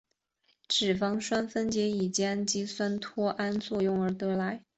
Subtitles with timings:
[0.03, 0.07] 酮体
[0.67, 4.63] 是由脂肪酸分解以及氨基酸脱氨作用而得来。